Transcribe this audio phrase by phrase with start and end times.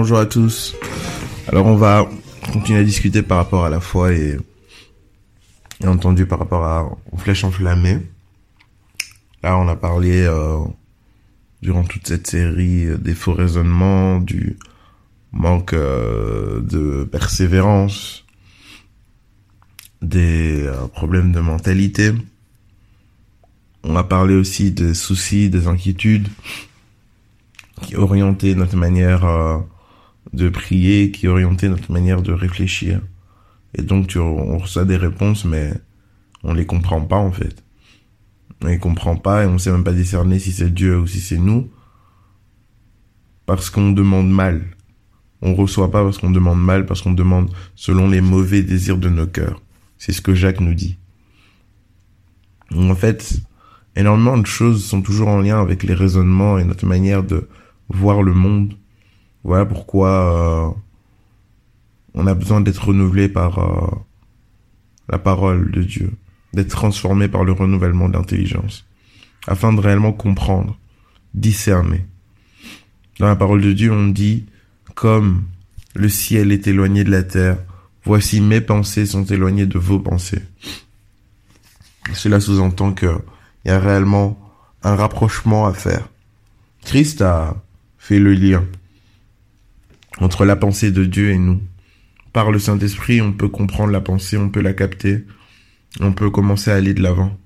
[0.00, 0.74] Bonjour à tous.
[1.46, 2.08] Alors on va
[2.54, 4.38] continuer à discuter par rapport à la foi et,
[5.86, 7.98] entendu par rapport à aux flèches enflammées.
[9.42, 10.56] Là on a parlé euh,
[11.60, 14.56] durant toute cette série euh, des faux raisonnements, du
[15.32, 18.24] manque euh, de persévérance,
[20.00, 22.12] des problèmes de mentalité.
[23.84, 26.28] On a parlé aussi des soucis, des inquiétudes
[27.82, 29.26] qui orientaient notre manière
[30.32, 33.00] de prier, qui orientait notre manière de réfléchir.
[33.74, 35.72] Et donc tu, on reçoit des réponses, mais
[36.42, 37.62] on les comprend pas en fait.
[38.62, 41.20] On les comprend pas et on sait même pas discerner si c'est Dieu ou si
[41.20, 41.70] c'est nous.
[43.46, 44.62] Parce qu'on demande mal.
[45.42, 49.08] On reçoit pas parce qu'on demande mal, parce qu'on demande selon les mauvais désirs de
[49.08, 49.62] nos cœurs.
[49.96, 50.98] C'est ce que Jacques nous dit.
[52.74, 53.40] En fait,
[53.96, 57.48] énormément de choses sont toujours en lien avec les raisonnements et notre manière de
[57.88, 58.74] voir le monde.
[59.44, 60.70] Voilà pourquoi euh,
[62.14, 63.90] on a besoin d'être renouvelé par euh,
[65.08, 66.12] la parole de Dieu,
[66.52, 68.86] d'être transformé par le renouvellement d'intelligence,
[69.46, 70.78] afin de réellement comprendre,
[71.34, 72.04] discerner.
[73.18, 74.46] Dans la parole de Dieu, on dit,
[74.94, 75.44] comme
[75.94, 77.58] le ciel est éloigné de la terre,
[78.04, 80.42] voici mes pensées sont éloignées de vos pensées.
[82.12, 83.18] Cela sous-entend que
[83.64, 84.38] il y a réellement
[84.82, 86.08] un rapprochement à faire.
[86.82, 87.56] Christ a
[87.98, 88.64] fait le lien
[90.20, 91.60] entre la pensée de Dieu et nous.
[92.32, 95.24] Par le Saint-Esprit, on peut comprendre la pensée, on peut la capter,
[95.98, 97.36] on peut commencer à aller de l'avant.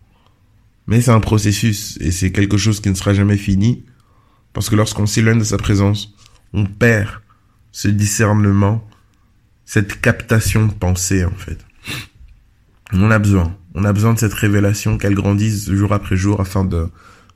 [0.87, 3.85] Mais c'est un processus et c'est quelque chose qui ne sera jamais fini
[4.53, 6.15] parce que lorsqu'on s'éloigne de sa présence,
[6.53, 7.09] on perd
[7.73, 8.87] ce discernement,
[9.65, 11.59] cette captation de pensée en fait.
[12.93, 16.65] On a besoin, on a besoin de cette révélation qu'elle grandisse jour après jour afin
[16.65, 16.89] de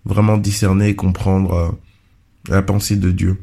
[0.05, 1.71] vraiment discerner et comprendre euh,
[2.49, 3.39] la pensée de Dieu.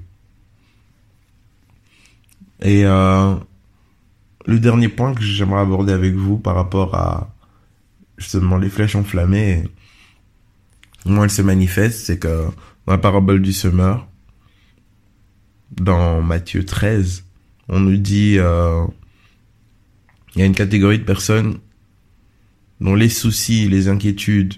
[2.66, 3.36] Et euh,
[4.48, 7.32] le dernier point que j'aimerais aborder avec vous par rapport à
[8.18, 9.66] justement les flèches enflammées,
[11.04, 12.48] comment elles se manifestent, c'est que
[12.88, 14.08] dans la parabole du semeur,
[15.80, 17.26] dans Matthieu 13,
[17.70, 18.84] on nous dit euh,
[20.34, 21.60] il y a une catégorie de personnes
[22.82, 24.56] dont les soucis, les inquiétudes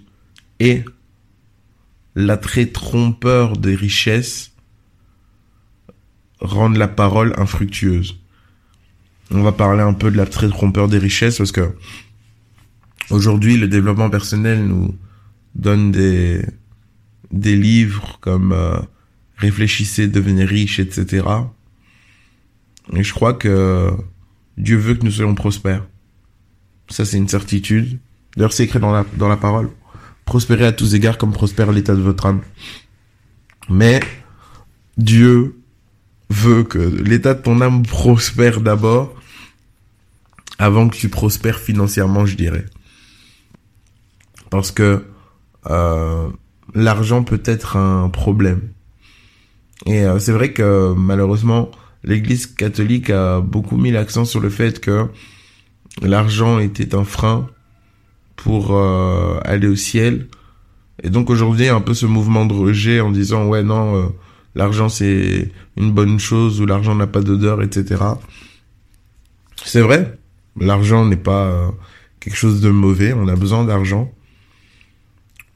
[0.62, 0.86] et
[2.16, 4.54] l'attrait trompeur des richesses
[6.40, 8.18] rendent la parole infructueuse.
[9.32, 11.76] On va parler un peu de l'attrait trompeur des richesses parce que
[13.10, 14.96] aujourd'hui le développement personnel nous
[15.56, 16.46] donne des
[17.32, 18.80] des livres comme euh,
[19.36, 21.28] réfléchissez, devenez riche, etc.
[22.94, 23.92] Et je crois que
[24.58, 25.86] Dieu veut que nous soyons prospères.
[26.90, 28.00] Ça c'est une certitude.
[28.38, 29.70] D'ailleurs c'est écrit dans la dans la parole.
[30.24, 32.42] Prospérez à tous égards comme prospère l'état de votre âme.
[33.70, 34.00] Mais
[34.98, 35.57] Dieu
[36.30, 39.14] veut que l'état de ton âme prospère d'abord
[40.60, 42.66] avant que tu prospères financièrement, je dirais.
[44.50, 45.06] Parce que
[45.70, 46.28] euh,
[46.74, 48.62] l'argent peut être un problème.
[49.86, 51.70] Et euh, c'est vrai que malheureusement,
[52.04, 55.08] l'Église catholique a beaucoup mis l'accent sur le fait que
[56.02, 57.48] l'argent était un frein
[58.36, 60.28] pour euh, aller au ciel.
[61.04, 64.08] Et donc aujourd'hui, un peu ce mouvement de rejet en disant ouais non, euh,
[64.58, 68.04] l'argent c'est une bonne chose ou l'argent n'a pas d'odeur, etc.
[69.64, 70.18] C'est vrai,
[70.60, 71.70] l'argent n'est pas euh,
[72.20, 74.12] quelque chose de mauvais, on a besoin d'argent.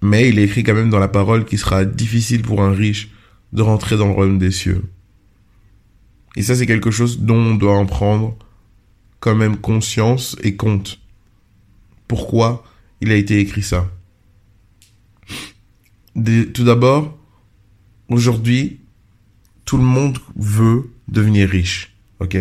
[0.03, 3.09] Mais il est écrit quand même dans la parole qu'il sera difficile pour un riche
[3.53, 4.83] de rentrer dans le royaume des cieux.
[6.35, 8.37] Et ça c'est quelque chose dont on doit en prendre
[9.19, 10.99] quand même conscience et compte.
[12.07, 12.63] Pourquoi
[13.01, 13.89] il a été écrit ça?
[16.13, 17.17] Tout d'abord,
[18.09, 18.80] aujourd'hui,
[19.71, 22.35] tout le monde veut devenir riche, ok?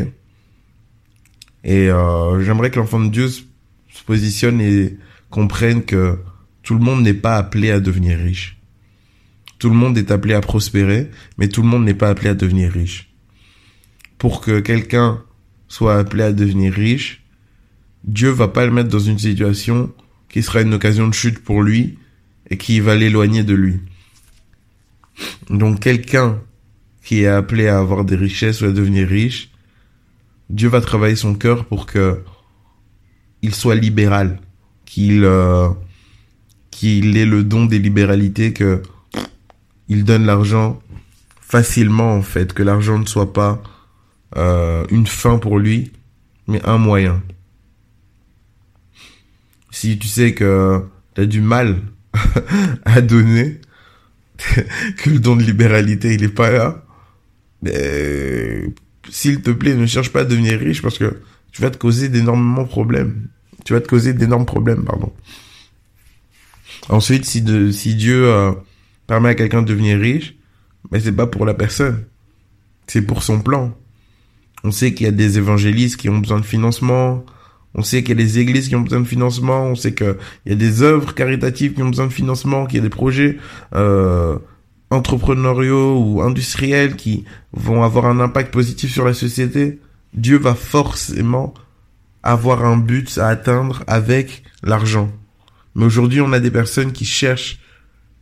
[1.62, 4.98] Et euh, j'aimerais que l'enfant de Dieu se positionne et
[5.30, 6.18] comprenne que
[6.64, 8.58] Tout le monde n'est pas appelé à devenir riche.
[9.60, 12.34] Tout le monde est appelé à prospérer, mais tout le monde n'est pas appelé à
[12.34, 13.14] devenir riche.
[14.18, 15.22] Pour que quelqu'un
[15.68, 17.22] soit appelé à devenir riche,
[18.02, 19.92] Dieu va pas le mettre dans une situation
[20.28, 21.96] qui sera une occasion de chute pour lui
[22.50, 23.78] et qui va l'éloigner de lui.
[25.48, 26.40] Donc quelqu'un
[27.02, 29.50] qui est appelé à avoir des richesses ou à devenir riche,
[30.48, 32.22] Dieu va travailler son cœur pour que
[33.42, 34.40] il soit libéral,
[34.84, 35.68] qu'il euh,
[36.70, 38.82] qu'il ait le don des libéralités, que
[39.88, 40.80] il donne l'argent
[41.40, 43.62] facilement en fait, que l'argent ne soit pas
[44.36, 45.92] euh, une fin pour lui,
[46.46, 47.22] mais un moyen.
[49.70, 51.82] Si tu sais que tu as du mal
[52.84, 53.60] à donner,
[54.38, 56.84] que le don de libéralité il est pas là,
[57.62, 58.64] mais
[59.08, 61.20] s'il te plaît, ne cherche pas à devenir riche parce que
[61.52, 63.28] tu vas te causer d'énormément problèmes.
[63.64, 65.12] Tu vas te causer d'énormes problèmes, pardon.
[66.88, 68.52] Ensuite, si Dieu euh,
[69.06, 70.34] permet à quelqu'un de devenir riche,
[70.90, 72.04] mais c'est pas pour la personne.
[72.86, 73.76] C'est pour son plan.
[74.64, 77.24] On sait qu'il y a des évangélistes qui ont besoin de financement.
[77.74, 79.64] On sait qu'il y a des églises qui ont besoin de financement.
[79.64, 80.16] On sait qu'il
[80.46, 83.38] y a des œuvres caritatives qui ont besoin de financement, qu'il y a des projets
[83.74, 84.38] euh,
[84.90, 89.80] entrepreneuriaux ou industriels qui vont avoir un impact positif sur la société.
[90.14, 91.54] Dieu va forcément
[92.22, 95.10] avoir un but à atteindre avec l'argent.
[95.74, 97.60] Mais aujourd'hui, on a des personnes qui cherchent,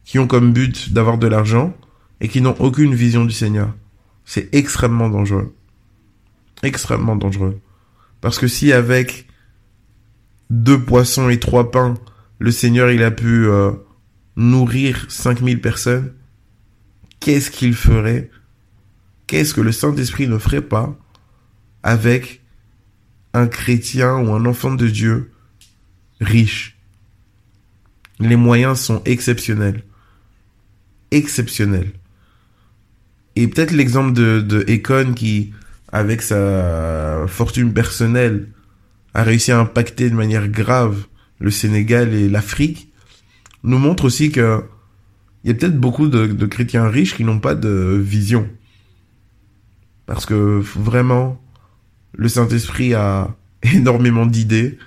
[0.05, 1.75] qui ont comme but d'avoir de l'argent
[2.21, 3.75] et qui n'ont aucune vision du Seigneur.
[4.25, 5.55] C'est extrêmement dangereux.
[6.63, 7.61] Extrêmement dangereux.
[8.21, 9.27] Parce que si avec
[10.51, 11.95] deux poissons et trois pains,
[12.39, 13.73] le Seigneur il a pu euh,
[14.37, 16.13] nourrir 5000 personnes,
[17.21, 18.31] qu'est-ce qu'il ferait?
[19.27, 20.97] Qu'est-ce que le Saint-Esprit ne ferait pas
[21.83, 22.41] avec
[23.35, 25.31] un chrétien ou un enfant de Dieu
[26.21, 26.79] riche?
[28.21, 29.85] Les moyens sont exceptionnels.
[31.11, 31.93] Exceptionnels.
[33.37, 35.53] Et peut-être l'exemple de, Econ qui,
[35.93, 38.49] avec sa fortune personnelle,
[39.15, 41.07] a réussi à impacter de manière grave
[41.39, 42.93] le Sénégal et l'Afrique,
[43.63, 44.65] nous montre aussi que
[45.45, 48.49] il y a peut-être beaucoup de, chrétiens riches qui n'ont pas de vision.
[50.07, 51.41] Parce que vraiment,
[52.15, 54.79] le Saint-Esprit a énormément d'idées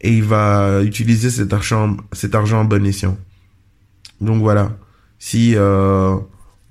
[0.00, 3.16] et il va utiliser cet argent, cet argent en bon escient.
[4.20, 4.76] Donc voilà,
[5.18, 6.16] si euh,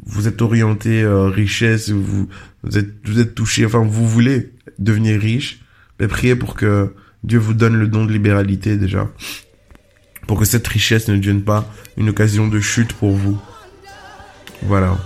[0.06, 2.28] vous êtes orienté euh, richesse, vous,
[2.64, 5.62] vous êtes vous êtes touché, enfin vous voulez devenir riche,
[6.00, 6.94] ben priez pour que
[7.24, 9.10] Dieu vous donne le don de libéralité déjà,
[10.28, 11.66] pour que cette richesse ne devienne pas
[11.98, 13.38] une occasion de chute pour vous.
[14.64, 14.98] Voilà.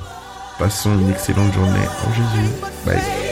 [0.59, 2.49] Passons une excellente journée en Jésus.
[2.85, 3.26] Bye.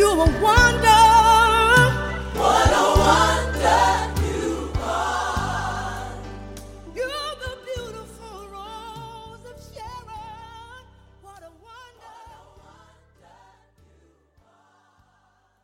[0.00, 0.99] you a wonder.